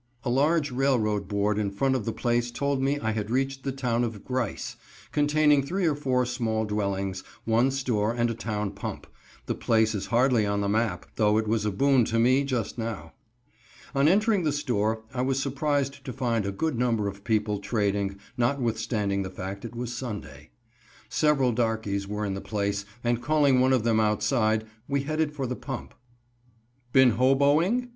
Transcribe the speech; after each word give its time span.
A 0.23 0.31
large 0.31 0.71
railroad 0.71 1.27
board 1.27 1.59
in 1.59 1.69
front 1.69 1.95
of 1.95 2.05
the 2.05 2.11
place 2.11 2.49
told 2.49 2.81
me 2.81 2.97
I 2.99 3.11
had 3.11 3.29
reached 3.29 3.63
the 3.63 3.71
town 3.71 4.03
of 4.03 4.25
Grice 4.25 4.75
containing 5.11 5.61
three 5.61 5.85
or 5.85 5.93
four 5.93 6.25
small 6.25 6.65
dwellings, 6.65 7.23
one 7.45 7.69
store 7.69 8.11
and 8.11 8.27
a 8.27 8.33
town 8.33 8.71
pump; 8.71 9.05
the 9.45 9.53
place 9.53 9.93
is 9.93 10.07
hardly 10.07 10.43
on 10.43 10.61
the 10.61 10.67
map, 10.67 11.05
though 11.17 11.37
it 11.37 11.47
was 11.47 11.65
a 11.65 11.71
boon 11.71 12.03
to 12.05 12.17
me 12.17 12.43
just 12.43 12.79
now. 12.79 13.13
On 13.93 14.07
entering 14.07 14.41
the 14.43 14.51
store 14.51 15.03
I 15.13 15.21
was 15.21 15.39
surprised 15.39 16.03
to 16.03 16.11
find 16.11 16.47
a 16.47 16.51
good 16.51 16.79
number 16.79 17.07
of 17.07 17.23
people 17.23 17.59
trading, 17.59 18.17
notwithstanding 18.35 19.21
the 19.21 19.29
fact 19.29 19.63
it 19.65 19.75
was 19.75 19.93
Sunday. 19.93 20.49
Several 21.09 21.51
darkies 21.51 22.07
were 22.07 22.25
in 22.25 22.33
the 22.33 22.41
place, 22.41 22.85
and 23.03 23.21
calling 23.21 23.59
one 23.59 23.71
of 23.71 23.83
them 23.83 23.99
outside, 23.99 24.65
we 24.87 25.03
headed 25.03 25.33
for 25.35 25.45
the 25.45 25.55
pump. 25.55 25.93
"Been 26.91 27.17
hoboing?" 27.19 27.89